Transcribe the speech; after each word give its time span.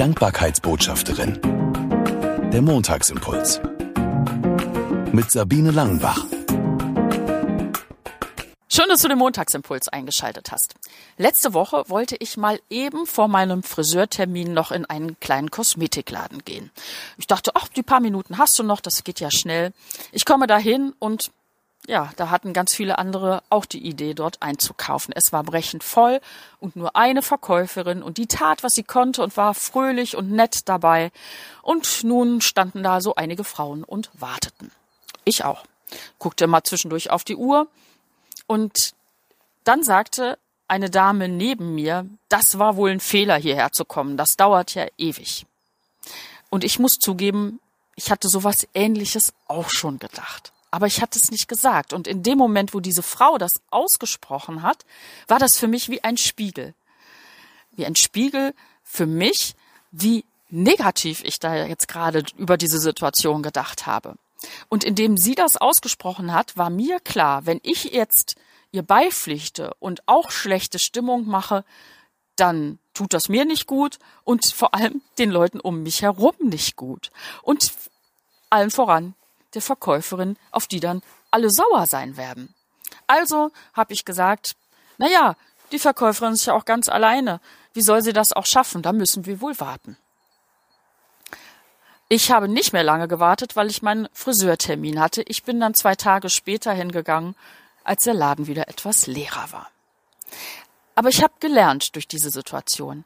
Dankbarkeitsbotschafterin. 0.00 1.38
Der 2.50 2.62
Montagsimpuls. 2.62 3.60
Mit 5.12 5.30
Sabine 5.30 5.72
Langenbach. 5.72 6.24
Schön, 8.72 8.88
dass 8.88 9.02
du 9.02 9.08
den 9.08 9.18
Montagsimpuls 9.18 9.88
eingeschaltet 9.88 10.52
hast. 10.52 10.74
Letzte 11.18 11.52
Woche 11.52 11.84
wollte 11.88 12.16
ich 12.18 12.38
mal 12.38 12.60
eben 12.70 13.04
vor 13.04 13.28
meinem 13.28 13.62
Friseurtermin 13.62 14.54
noch 14.54 14.70
in 14.70 14.86
einen 14.86 15.20
kleinen 15.20 15.50
Kosmetikladen 15.50 16.46
gehen. 16.46 16.70
Ich 17.18 17.26
dachte, 17.26 17.50
ach, 17.54 17.68
die 17.68 17.82
paar 17.82 18.00
Minuten 18.00 18.38
hast 18.38 18.58
du 18.58 18.62
noch, 18.62 18.80
das 18.80 19.04
geht 19.04 19.20
ja 19.20 19.30
schnell. 19.30 19.74
Ich 20.12 20.24
komme 20.24 20.46
dahin 20.46 20.94
und 20.98 21.30
ja, 21.86 22.10
da 22.16 22.30
hatten 22.30 22.52
ganz 22.52 22.74
viele 22.74 22.98
andere 22.98 23.42
auch 23.48 23.64
die 23.64 23.84
Idee, 23.84 24.14
dort 24.14 24.42
einzukaufen. 24.42 25.12
Es 25.16 25.32
war 25.32 25.42
brechend 25.42 25.82
voll 25.82 26.20
und 26.60 26.76
nur 26.76 26.94
eine 26.94 27.22
Verkäuferin 27.22 28.02
und 28.02 28.18
die 28.18 28.26
tat, 28.26 28.62
was 28.62 28.74
sie 28.74 28.82
konnte 28.82 29.22
und 29.22 29.36
war 29.36 29.54
fröhlich 29.54 30.16
und 30.16 30.30
nett 30.30 30.68
dabei. 30.68 31.10
Und 31.62 32.04
nun 32.04 32.42
standen 32.42 32.82
da 32.82 33.00
so 33.00 33.14
einige 33.14 33.44
Frauen 33.44 33.82
und 33.82 34.10
warteten. 34.14 34.70
Ich 35.24 35.44
auch. 35.44 35.64
Guckte 36.18 36.46
mal 36.46 36.62
zwischendurch 36.62 37.10
auf 37.10 37.24
die 37.24 37.34
Uhr 37.34 37.66
und 38.46 38.92
dann 39.64 39.82
sagte 39.82 40.38
eine 40.68 40.90
Dame 40.90 41.28
neben 41.28 41.74
mir, 41.74 42.06
das 42.28 42.58
war 42.58 42.76
wohl 42.76 42.90
ein 42.90 43.00
Fehler, 43.00 43.36
hierher 43.36 43.72
zu 43.72 43.84
kommen. 43.84 44.16
Das 44.16 44.36
dauert 44.36 44.74
ja 44.74 44.86
ewig. 44.98 45.46
Und 46.48 46.62
ich 46.62 46.78
muss 46.78 46.98
zugeben, 47.00 47.58
ich 47.96 48.12
hatte 48.12 48.28
sowas 48.28 48.68
ähnliches 48.74 49.32
auch 49.48 49.70
schon 49.70 49.98
gedacht 49.98 50.52
aber 50.70 50.86
ich 50.86 51.00
hatte 51.02 51.18
es 51.18 51.30
nicht 51.30 51.48
gesagt. 51.48 51.92
Und 51.92 52.06
in 52.06 52.22
dem 52.22 52.38
Moment, 52.38 52.74
wo 52.74 52.80
diese 52.80 53.02
Frau 53.02 53.38
das 53.38 53.60
ausgesprochen 53.70 54.62
hat, 54.62 54.84
war 55.26 55.38
das 55.38 55.58
für 55.58 55.68
mich 55.68 55.88
wie 55.88 56.04
ein 56.04 56.16
Spiegel. 56.16 56.74
Wie 57.72 57.86
ein 57.86 57.96
Spiegel 57.96 58.54
für 58.82 59.06
mich, 59.06 59.54
wie 59.90 60.24
negativ 60.48 61.22
ich 61.24 61.38
da 61.38 61.54
jetzt 61.54 61.88
gerade 61.88 62.24
über 62.36 62.56
diese 62.56 62.78
Situation 62.78 63.42
gedacht 63.42 63.86
habe. 63.86 64.16
Und 64.68 64.84
indem 64.84 65.16
sie 65.16 65.34
das 65.34 65.56
ausgesprochen 65.56 66.32
hat, 66.32 66.56
war 66.56 66.70
mir 66.70 67.00
klar, 67.00 67.46
wenn 67.46 67.60
ich 67.62 67.84
jetzt 67.84 68.36
ihr 68.72 68.82
beipflichte 68.82 69.74
und 69.80 70.02
auch 70.06 70.30
schlechte 70.30 70.78
Stimmung 70.78 71.26
mache, 71.26 71.64
dann 72.36 72.78
tut 72.94 73.12
das 73.12 73.28
mir 73.28 73.44
nicht 73.44 73.66
gut 73.66 73.98
und 74.24 74.46
vor 74.46 74.74
allem 74.74 75.02
den 75.18 75.30
Leuten 75.30 75.60
um 75.60 75.82
mich 75.82 76.02
herum 76.02 76.34
nicht 76.40 76.76
gut. 76.76 77.10
Und 77.42 77.72
allen 78.48 78.70
voran 78.70 79.14
der 79.54 79.62
Verkäuferin, 79.62 80.36
auf 80.50 80.66
die 80.66 80.80
dann 80.80 81.02
alle 81.30 81.50
sauer 81.50 81.86
sein 81.86 82.16
werden. 82.16 82.54
Also 83.06 83.50
habe 83.74 83.92
ich 83.92 84.04
gesagt, 84.04 84.56
na 84.98 85.08
ja, 85.08 85.36
die 85.72 85.78
Verkäuferin 85.78 86.34
ist 86.34 86.46
ja 86.46 86.54
auch 86.54 86.64
ganz 86.64 86.88
alleine. 86.88 87.40
Wie 87.72 87.82
soll 87.82 88.02
sie 88.02 88.12
das 88.12 88.32
auch 88.32 88.46
schaffen? 88.46 88.82
Da 88.82 88.92
müssen 88.92 89.26
wir 89.26 89.40
wohl 89.40 89.58
warten. 89.60 89.96
Ich 92.08 92.32
habe 92.32 92.48
nicht 92.48 92.72
mehr 92.72 92.82
lange 92.82 93.06
gewartet, 93.06 93.54
weil 93.54 93.70
ich 93.70 93.82
meinen 93.82 94.08
Friseurtermin 94.12 94.98
hatte. 94.98 95.22
Ich 95.28 95.44
bin 95.44 95.60
dann 95.60 95.74
zwei 95.74 95.94
Tage 95.94 96.28
später 96.28 96.72
hingegangen, 96.72 97.36
als 97.84 98.02
der 98.02 98.14
Laden 98.14 98.48
wieder 98.48 98.68
etwas 98.68 99.06
leerer 99.06 99.52
war. 99.52 99.70
Aber 100.96 101.08
ich 101.08 101.22
habe 101.22 101.34
gelernt 101.38 101.94
durch 101.94 102.08
diese 102.08 102.30
Situation. 102.30 103.04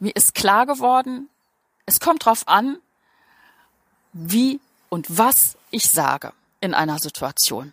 Mir 0.00 0.16
ist 0.16 0.34
klar 0.34 0.66
geworden, 0.66 1.28
es 1.86 2.00
kommt 2.00 2.26
darauf 2.26 2.48
an, 2.48 2.78
wie 4.12 4.60
und 4.94 5.18
was 5.18 5.56
ich 5.72 5.90
sage 5.90 6.32
in 6.60 6.72
einer 6.72 7.00
Situation. 7.00 7.72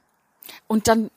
Und 0.66 0.88
dann 0.88 1.12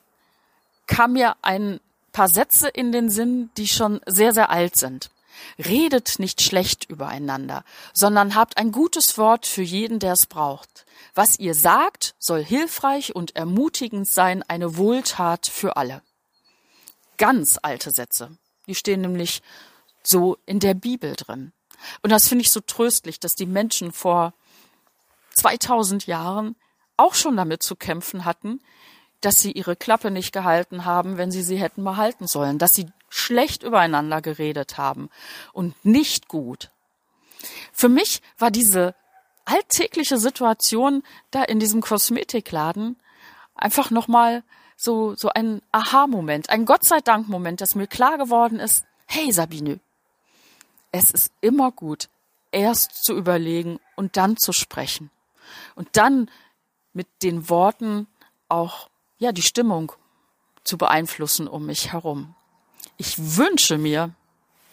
kam 0.85 1.13
mir 1.13 1.35
ein 1.41 1.79
paar 2.11 2.29
Sätze 2.29 2.67
in 2.67 2.91
den 2.91 3.09
Sinn, 3.09 3.49
die 3.57 3.67
schon 3.67 3.99
sehr, 4.05 4.31
sehr 4.31 4.51
alt 4.51 4.75
sind. 4.75 5.09
Redet 5.57 6.19
nicht 6.19 6.43
schlecht 6.43 6.87
übereinander, 6.87 7.63
sondern 7.91 8.35
habt 8.35 8.57
ein 8.57 8.71
gutes 8.71 9.17
Wort 9.17 9.47
für 9.47 9.63
jeden, 9.63 9.97
der 9.97 10.13
es 10.13 10.27
braucht. 10.27 10.85
Was 11.15 11.39
ihr 11.39 11.55
sagt, 11.55 12.13
soll 12.19 12.45
hilfreich 12.45 13.15
und 13.15 13.35
ermutigend 13.35 14.07
sein, 14.07 14.43
eine 14.47 14.77
Wohltat 14.77 15.47
für 15.47 15.75
alle. 15.75 16.03
Ganz 17.17 17.57
alte 17.63 17.89
Sätze. 17.89 18.37
Die 18.67 18.75
stehen 18.75 19.01
nämlich 19.01 19.41
so 20.03 20.37
in 20.45 20.59
der 20.59 20.75
Bibel 20.75 21.15
drin. 21.15 21.51
Und 22.03 22.11
das 22.11 22.27
finde 22.27 22.43
ich 22.43 22.51
so 22.51 22.59
tröstlich, 22.59 23.19
dass 23.19 23.33
die 23.33 23.47
Menschen 23.47 23.91
vor 23.91 24.35
2000 25.35 26.07
Jahren 26.07 26.55
auch 26.97 27.13
schon 27.13 27.37
damit 27.37 27.61
zu 27.61 27.75
kämpfen 27.75 28.25
hatten, 28.25 28.61
dass 29.21 29.39
sie 29.39 29.51
ihre 29.51 29.75
Klappe 29.75 30.11
nicht 30.11 30.31
gehalten 30.31 30.85
haben, 30.85 31.17
wenn 31.17 31.31
sie 31.31 31.43
sie 31.43 31.57
hätten 31.57 31.83
behalten 31.83 32.27
sollen, 32.27 32.57
dass 32.57 32.75
sie 32.75 32.87
schlecht 33.09 33.63
übereinander 33.63 34.21
geredet 34.21 34.77
haben 34.77 35.09
und 35.53 35.73
nicht 35.85 36.27
gut. 36.27 36.71
Für 37.71 37.89
mich 37.89 38.21
war 38.37 38.51
diese 38.51 38.95
alltägliche 39.45 40.17
Situation 40.17 41.03
da 41.31 41.43
in 41.43 41.59
diesem 41.59 41.81
Kosmetikladen 41.81 42.97
einfach 43.55 43.91
nochmal 43.91 44.43
so, 44.75 45.15
so 45.15 45.29
ein 45.29 45.61
Aha-Moment, 45.71 46.49
ein 46.49 46.65
Gott 46.65 46.83
sei 46.83 46.99
Dank-Moment, 46.99 47.61
dass 47.61 47.75
mir 47.75 47.87
klar 47.87 48.17
geworden 48.17 48.59
ist, 48.59 48.85
hey 49.05 49.31
Sabine, 49.31 49.79
es 50.91 51.11
ist 51.11 51.31
immer 51.41 51.71
gut, 51.71 52.09
erst 52.51 53.03
zu 53.03 53.15
überlegen 53.15 53.79
und 53.95 54.17
dann 54.17 54.37
zu 54.37 54.51
sprechen 54.51 55.09
und 55.75 55.89
dann 55.93 56.29
mit 56.93 57.07
den 57.23 57.49
Worten 57.49 58.07
auch 58.49 58.89
ja 59.17 59.31
die 59.31 59.41
Stimmung 59.41 59.91
zu 60.63 60.77
beeinflussen 60.77 61.47
um 61.47 61.65
mich 61.65 61.91
herum. 61.93 62.35
Ich 62.97 63.37
wünsche 63.37 63.77
mir, 63.77 64.13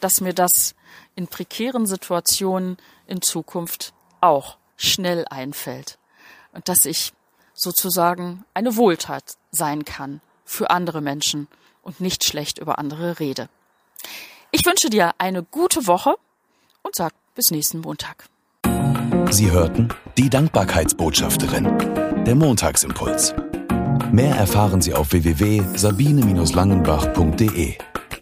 dass 0.01 0.21
mir 0.21 0.33
das 0.33 0.75
in 1.15 1.29
prekären 1.29 1.87
Situationen 1.87 2.77
in 3.07 3.23
Zukunft 3.23 3.93
auch 4.21 4.57
schnell 4.77 5.27
einfällt 5.29 5.99
und 6.53 6.69
dass 6.69 6.85
ich 6.85 7.13
sozusagen 7.55 8.45
eine 8.55 8.77
Wohltat 8.77 9.37
sein 9.51 9.85
kann 9.85 10.21
für 10.45 10.71
andere 10.71 11.01
Menschen 11.01 11.49
und 11.83 12.01
nicht 12.01 12.25
schlecht 12.25 12.59
über 12.59 12.79
andere 12.79 13.19
rede. 13.21 13.49
Ich 14.51 14.65
wünsche 14.67 14.91
dir 14.91 15.15
eine 15.19 15.43
gute 15.43 15.87
Woche 15.87 16.17
und 16.83 16.95
sag 16.95 17.13
bis 17.35 17.51
nächsten 17.51 17.81
Montag. 17.81 18.29
Sie 19.33 19.51
hörten 19.51 19.89
die 20.19 20.29
Dankbarkeitsbotschafterin, 20.29 21.67
der 22.27 22.35
Montagsimpuls. 22.35 23.35
Mehr 24.13 24.37
erfahren 24.37 24.83
Sie 24.83 24.93
auf 24.93 25.13
www.sabine-langenbach.de. 25.13 27.79